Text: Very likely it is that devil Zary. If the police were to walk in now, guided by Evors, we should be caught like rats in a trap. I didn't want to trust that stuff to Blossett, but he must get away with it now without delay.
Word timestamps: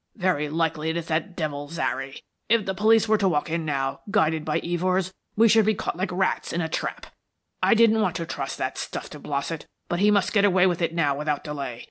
Very 0.15 0.49
likely 0.49 0.89
it 0.89 0.97
is 0.97 1.05
that 1.09 1.35
devil 1.35 1.67
Zary. 1.67 2.23
If 2.49 2.65
the 2.65 2.73
police 2.73 3.07
were 3.07 3.19
to 3.19 3.29
walk 3.29 3.51
in 3.51 3.65
now, 3.65 3.99
guided 4.09 4.43
by 4.43 4.59
Evors, 4.61 5.13
we 5.35 5.47
should 5.47 5.63
be 5.67 5.75
caught 5.75 5.95
like 5.95 6.11
rats 6.11 6.51
in 6.51 6.59
a 6.59 6.67
trap. 6.67 7.05
I 7.61 7.75
didn't 7.75 8.01
want 8.01 8.15
to 8.15 8.25
trust 8.25 8.57
that 8.57 8.79
stuff 8.79 9.11
to 9.11 9.19
Blossett, 9.19 9.67
but 9.89 9.99
he 9.99 10.09
must 10.09 10.33
get 10.33 10.43
away 10.43 10.65
with 10.65 10.81
it 10.81 10.95
now 10.95 11.15
without 11.15 11.43
delay. 11.43 11.79